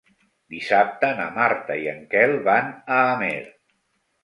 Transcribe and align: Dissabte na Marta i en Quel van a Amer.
Dissabte 0.53 1.09
na 1.19 1.27
Marta 1.35 1.77
i 1.83 1.85
en 1.93 2.01
Quel 2.15 2.35
van 2.51 2.75
a 2.99 3.01
Amer. 3.13 3.39